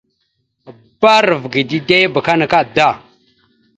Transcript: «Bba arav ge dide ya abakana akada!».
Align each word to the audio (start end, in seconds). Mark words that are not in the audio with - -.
«Bba 0.99 1.11
arav 1.19 1.43
ge 1.53 1.61
dide 1.69 1.95
ya 2.01 2.07
abakana 2.09 2.43
akada!». 2.47 2.89